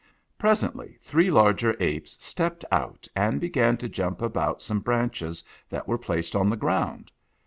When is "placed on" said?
5.99-6.49